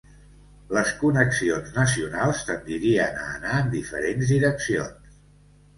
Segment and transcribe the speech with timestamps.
[0.77, 5.19] Les connexions nacionals tendirien a anar en diferents direccions.